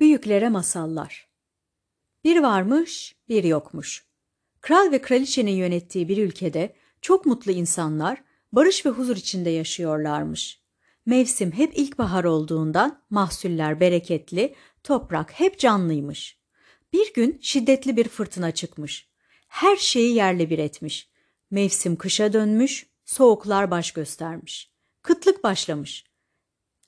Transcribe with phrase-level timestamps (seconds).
[0.00, 1.28] Büyüklere masallar.
[2.24, 4.06] Bir varmış, bir yokmuş.
[4.60, 10.60] Kral ve kraliçenin yönettiği bir ülkede çok mutlu insanlar barış ve huzur içinde yaşıyorlarmış.
[11.06, 16.38] Mevsim hep ilkbahar olduğundan mahsuller bereketli, toprak hep canlıymış.
[16.92, 19.08] Bir gün şiddetli bir fırtına çıkmış.
[19.48, 21.10] Her şeyi yerle bir etmiş.
[21.50, 24.70] Mevsim kışa dönmüş, soğuklar baş göstermiş.
[25.02, 26.04] Kıtlık başlamış.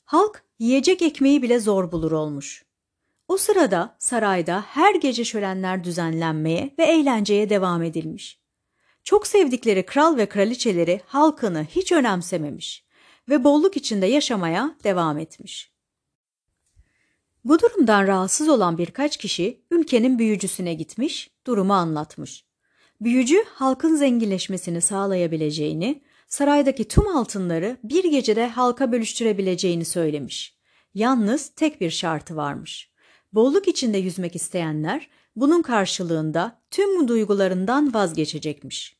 [0.05, 2.72] Halk yiyecek ekmeği bile zor bulur olmuş.
[3.29, 8.43] O sırada sarayda her gece şölenler düzenlenmeye ve eğlenceye devam edilmiş.
[9.05, 12.85] Çok sevdikleri kral ve kraliçeleri halkını hiç önemsememiş
[13.29, 15.73] ve bolluk içinde yaşamaya devam etmiş.
[17.45, 22.45] Bu durumdan rahatsız olan birkaç kişi ülkenin büyücüsüne gitmiş, durumu anlatmış.
[23.01, 30.57] Büyücü halkın zenginleşmesini sağlayabileceğini, saraydaki tüm altınları bir gecede halka bölüştürebileceğini söylemiş.
[30.95, 32.92] Yalnız tek bir şartı varmış.
[33.33, 38.97] Bolluk içinde yüzmek isteyenler bunun karşılığında tüm duygularından vazgeçecekmiş.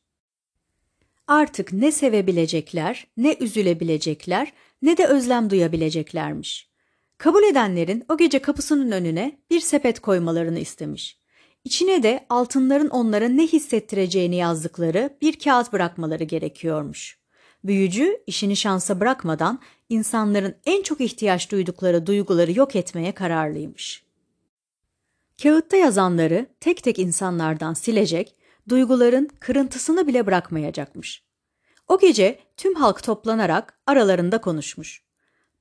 [1.27, 6.69] Artık ne sevebilecekler, ne üzülebilecekler, ne de özlem duyabileceklermiş.
[7.17, 11.17] Kabul edenlerin o gece kapısının önüne bir sepet koymalarını istemiş.
[11.63, 17.19] İçine de altınların onlara ne hissettireceğini yazdıkları bir kağıt bırakmaları gerekiyormuş.
[17.63, 19.59] Büyücü işini şansa bırakmadan
[19.89, 24.02] insanların en çok ihtiyaç duydukları duyguları yok etmeye kararlıymış.
[25.41, 28.35] Kağıtta yazanları tek tek insanlardan silecek,
[28.69, 31.23] duyguların kırıntısını bile bırakmayacakmış.
[31.87, 35.03] O gece tüm halk toplanarak aralarında konuşmuş.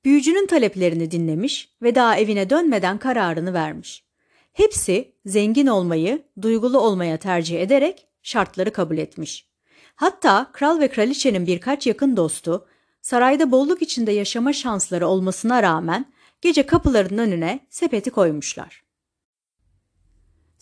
[0.04, 4.04] Büyücünün taleplerini dinlemiş ve daha evine dönmeden kararını vermiş.
[4.52, 9.48] Hepsi zengin olmayı, duygulu olmaya tercih ederek şartları kabul etmiş.
[9.96, 12.66] Hatta kral ve kraliçenin birkaç yakın dostu
[13.02, 18.82] sarayda bolluk içinde yaşama şansları olmasına rağmen gece kapılarının önüne sepeti koymuşlar.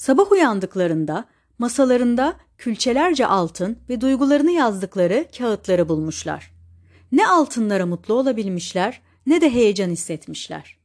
[0.01, 1.25] Sabah uyandıklarında
[1.59, 6.53] masalarında külçelerce altın ve duygularını yazdıkları kağıtları bulmuşlar.
[7.13, 10.79] Ne altınlara mutlu olabilmişler ne de heyecan hissetmişler.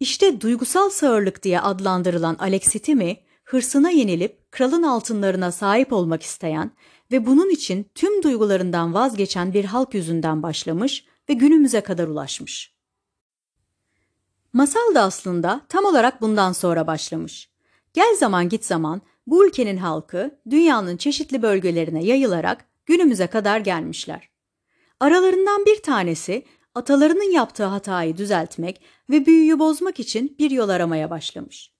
[0.00, 6.70] İşte duygusal sağırlık diye adlandırılan Alexitimi hırsına yenilip kralın altınlarına sahip olmak isteyen
[7.12, 12.74] ve bunun için tüm duygularından vazgeçen bir halk yüzünden başlamış ve günümüze kadar ulaşmış.
[14.52, 17.55] Masal da aslında tam olarak bundan sonra başlamış.
[17.96, 24.28] Gel zaman git zaman bu ülkenin halkı dünyanın çeşitli bölgelerine yayılarak günümüze kadar gelmişler.
[25.00, 26.42] Aralarından bir tanesi
[26.74, 28.80] atalarının yaptığı hatayı düzeltmek
[29.10, 31.72] ve büyüyü bozmak için bir yol aramaya başlamış.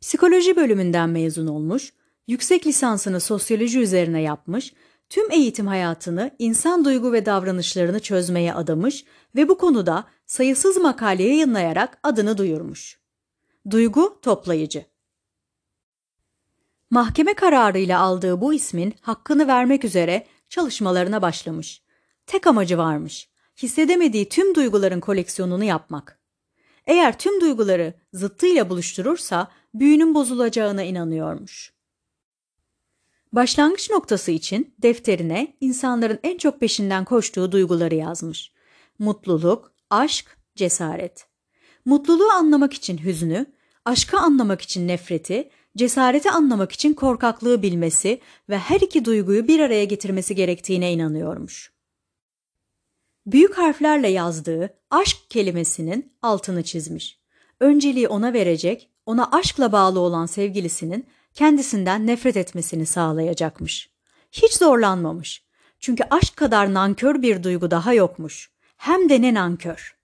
[0.00, 1.92] Psikoloji bölümünden mezun olmuş,
[2.28, 4.72] yüksek lisansını sosyoloji üzerine yapmış,
[5.10, 9.04] tüm eğitim hayatını insan duygu ve davranışlarını çözmeye adamış
[9.36, 12.97] ve bu konuda sayısız makale yayınlayarak adını duyurmuş.
[13.70, 14.84] Duygu toplayıcı.
[16.90, 21.82] Mahkeme kararıyla aldığı bu ismin hakkını vermek üzere çalışmalarına başlamış.
[22.26, 23.28] Tek amacı varmış.
[23.62, 26.18] Hissedemediği tüm duyguların koleksiyonunu yapmak.
[26.86, 31.72] Eğer tüm duyguları zıttıyla buluşturursa büyünün bozulacağına inanıyormuş.
[33.32, 38.52] Başlangıç noktası için defterine insanların en çok peşinden koştuğu duyguları yazmış.
[38.98, 41.26] Mutluluk, aşk, cesaret.
[41.84, 43.57] Mutluluğu anlamak için hüznü,
[43.88, 49.84] aşkı anlamak için nefreti, cesareti anlamak için korkaklığı bilmesi ve her iki duyguyu bir araya
[49.84, 51.72] getirmesi gerektiğine inanıyormuş.
[53.26, 57.18] Büyük harflerle yazdığı aşk kelimesinin altını çizmiş.
[57.60, 63.90] Önceliği ona verecek, ona aşkla bağlı olan sevgilisinin kendisinden nefret etmesini sağlayacakmış.
[64.32, 65.44] Hiç zorlanmamış.
[65.80, 68.50] Çünkü aşk kadar nankör bir duygu daha yokmuş.
[68.76, 69.97] Hem de ne nankör.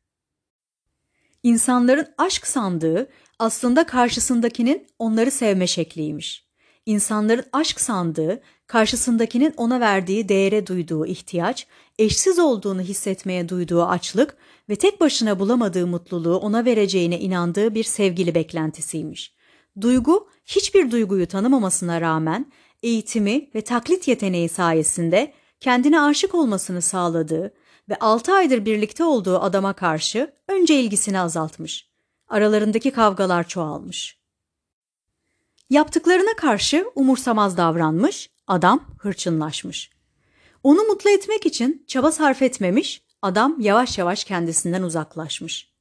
[1.44, 6.44] İnsanların aşk sandığı aslında karşısındakinin onları sevme şekliymiş.
[6.87, 11.66] İnsanların aşk sandığı, karşısındakinin ona verdiği değere duyduğu ihtiyaç,
[11.99, 14.37] eşsiz olduğunu hissetmeye duyduğu açlık
[14.69, 19.34] ve tek başına bulamadığı mutluluğu ona vereceğine inandığı bir sevgili beklentisiymiş.
[19.80, 22.53] Duygu, hiçbir duyguyu tanımamasına rağmen
[22.83, 27.54] eğitimi ve taklit yeteneği sayesinde kendine aşık olmasını sağladığı
[27.89, 31.95] ve 6 aydır birlikte olduğu adama karşı önce ilgisini azaltmış
[32.28, 34.19] aralarındaki kavgalar çoğalmış.
[35.71, 39.91] Yaptıklarına karşı umursamaz davranmış, adam hırçınlaşmış.
[40.63, 45.75] Onu mutlu etmek için çaba sarf etmemiş, adam yavaş yavaş kendisinden uzaklaşmış.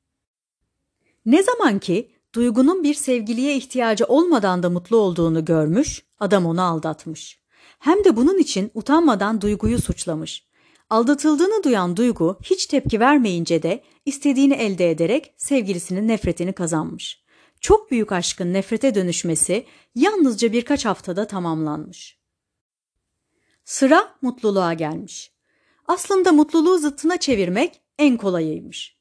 [1.25, 7.39] Ne zaman ki duygunun bir sevgiliye ihtiyacı olmadan da mutlu olduğunu görmüş, adam onu aldatmış.
[7.79, 10.47] Hem de bunun için utanmadan duyguyu suçlamış.
[10.93, 17.23] Aldatıldığını duyan Duygu hiç tepki vermeyince de istediğini elde ederek sevgilisinin nefretini kazanmış.
[17.61, 22.19] çok büyük aşkın nefrete dönüşmesi yalnızca birkaç haftada tamamlanmış.
[23.65, 25.31] Sıra mutluluğa gelmiş.
[25.87, 28.97] Aslında mutluluğu zıttına çevirmek en kolayıymış.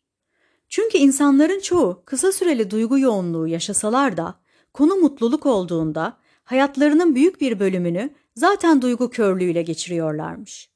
[0.68, 4.40] Çünkü insanların çoğu kısa süreli duygu yoğunluğu yaşasalar da
[4.74, 10.71] konu mutluluk olduğunda hayatlarının büyük bir bölümünü zaten duygu körlüğüyle geçiriyorlarmış.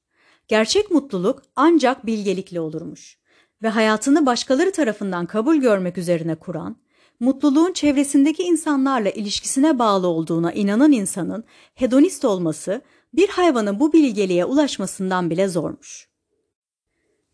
[0.49, 3.19] Gerçek mutluluk ancak bilgelikle olurmuş
[3.63, 6.77] ve hayatını başkaları tarafından kabul görmek üzerine kuran,
[7.21, 11.45] mutluluğun çevresindeki insanlarla ilişkisine bağlı olduğuna inanan insanın
[11.75, 12.83] hedonist olması
[13.13, 16.09] bir hayvanın bu bilgeliğe ulaşmasından bile zormuş.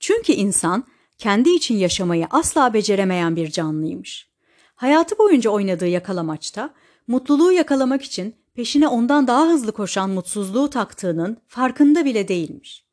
[0.00, 0.84] Çünkü insan
[1.18, 4.28] kendi için yaşamayı asla beceremeyen bir canlıymış.
[4.74, 6.74] Hayatı boyunca oynadığı yakalamaçta
[7.06, 12.91] mutluluğu yakalamak için peşine ondan daha hızlı koşan mutsuzluğu taktığının farkında bile değilmiş.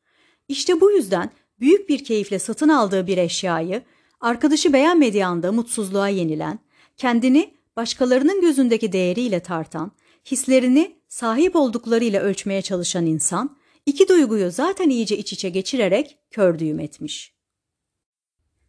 [0.50, 1.30] İşte bu yüzden
[1.60, 3.82] büyük bir keyifle satın aldığı bir eşyayı
[4.20, 6.58] arkadaşı beğenmediği anda mutsuzluğa yenilen,
[6.96, 9.92] kendini başkalarının gözündeki değeriyle tartan,
[10.30, 13.56] hislerini sahip olduklarıyla ölçmeye çalışan insan,
[13.86, 17.34] iki duyguyu zaten iyice iç içe geçirerek kör düğüm etmiş.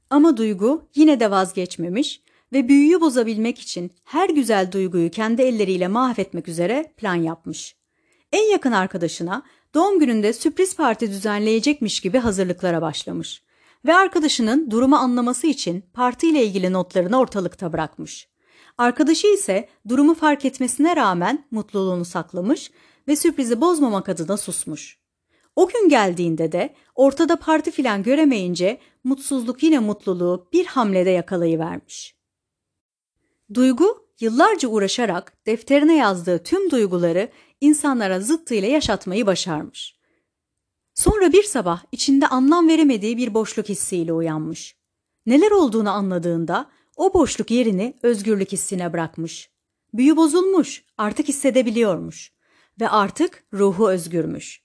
[0.09, 2.21] Ama duygu yine de vazgeçmemiş
[2.53, 7.75] ve büyüyü bozabilmek için her güzel duyguyu kendi elleriyle mahvetmek üzere plan yapmış.
[8.31, 13.43] En yakın arkadaşına doğum gününde sürpriz parti düzenleyecekmiş gibi hazırlıklara başlamış
[13.85, 18.29] ve arkadaşının durumu anlaması için partiyle ilgili notlarını ortalıkta bırakmış.
[18.77, 22.71] Arkadaşı ise durumu fark etmesine rağmen mutluluğunu saklamış
[23.07, 25.01] ve sürprizi bozmamak adına susmuş.
[25.55, 32.15] O gün geldiğinde de ortada parti filan göremeyince mutsuzluk yine mutluluğu bir hamlede yakalayıvermiş.
[33.53, 37.29] Duygu yıllarca uğraşarak defterine yazdığı tüm duyguları
[37.61, 39.95] insanlara zıttıyla yaşatmayı başarmış.
[40.95, 44.75] Sonra bir sabah içinde anlam veremediği bir boşluk hissiyle uyanmış.
[45.25, 49.49] Neler olduğunu anladığında o boşluk yerini özgürlük hissine bırakmış.
[49.93, 52.31] Büyü bozulmuş, artık hissedebiliyormuş
[52.79, 54.61] ve artık ruhu özgürmüş.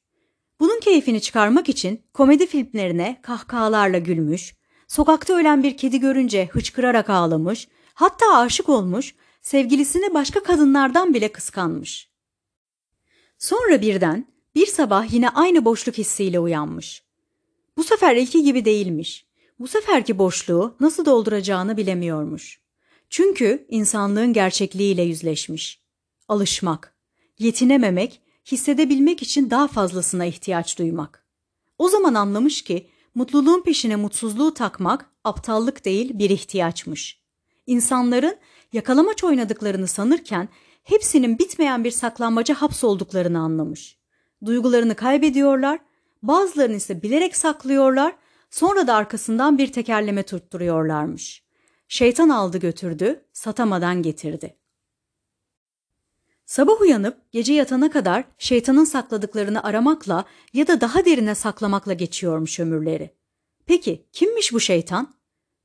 [0.61, 4.55] Bunun keyfini çıkarmak için komedi filmlerine kahkahalarla gülmüş,
[4.89, 12.16] sokakta ölen bir kedi görünce hıçkırarak ağlamış, hatta aşık olmuş, sevgilisini başka kadınlardan bile kıskanmış.
[13.39, 17.03] Sonra birden bir sabah yine aynı boşluk hissiyle uyanmış.
[17.77, 19.27] Bu sefer ilki gibi değilmiş.
[19.59, 22.61] Bu seferki boşluğu nasıl dolduracağını bilemiyormuş.
[23.11, 25.81] Çünkü insanlığın gerçekliğiyle yüzleşmiş.
[26.29, 26.95] Alışmak,
[27.39, 28.21] yetinememek,
[28.53, 31.27] hissedebilmek için daha fazlasına ihtiyaç duymak.
[31.79, 37.21] O zaman anlamış ki mutluluğun peşine mutsuzluğu takmak aptallık değil bir ihtiyaçmış.
[37.67, 38.37] İnsanların
[38.73, 40.49] yakalamaç oynadıklarını sanırken
[40.87, 43.99] hepsinin bitmeyen bir saklambaca hapsolduklarını anlamış.
[44.45, 45.79] Duygularını kaybediyorlar,
[46.23, 48.17] bazılarını ise bilerek saklıyorlar,
[48.51, 51.45] sonra da arkasından bir tekerleme tutturuyorlarmış.
[51.89, 54.57] Şeytan aldı götürdü, satamadan getirdi.
[56.47, 63.11] Sabah uyanıp gece yatana kadar şeytanın sakladıklarını aramakla ya da daha derine saklamakla geçiyormuş ömürleri.
[63.67, 65.15] Peki kimmiş bu şeytan?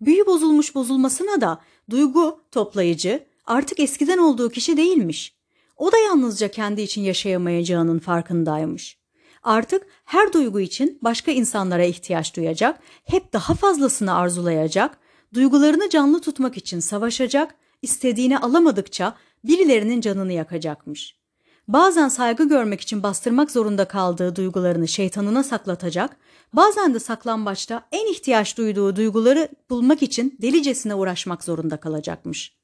[0.02, 5.36] Büyü bozulmuş bozulmasına da duygu toplayıcı artık eskiden olduğu kişi değilmiş.
[5.78, 8.98] O da yalnızca kendi için yaşayamayacağının farkındaymış.
[9.44, 14.98] Artık her duygu için başka insanlara ihtiyaç duyacak, hep daha fazlasını arzulayacak,
[15.34, 21.22] duygularını canlı tutmak için savaşacak, istediğini alamadıkça birilerinin canını yakacakmış.
[21.68, 26.18] Bazen saygı görmek için bastırmak zorunda kaldığı duygularını şeytanına saklatacak,
[26.54, 32.61] bazen de saklambaçta en ihtiyaç duyduğu duyguları bulmak için delicesine uğraşmak zorunda kalacakmış.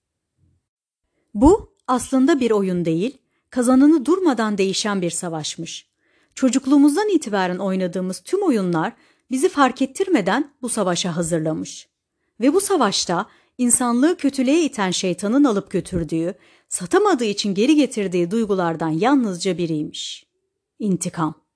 [1.41, 3.17] Bu aslında bir oyun değil,
[3.49, 5.87] kazanını durmadan değişen bir savaşmış.
[6.35, 8.93] Çocukluğumuzdan itibaren oynadığımız tüm oyunlar
[9.31, 11.87] bizi fark ettirmeden bu savaşa hazırlamış.
[12.39, 13.25] Ve bu savaşta
[13.57, 16.33] insanlığı kötülüğe iten şeytanın alıp götürdüğü,
[16.69, 20.25] satamadığı için geri getirdiği duygulardan yalnızca biriymiş.
[20.79, 21.46] İntikam.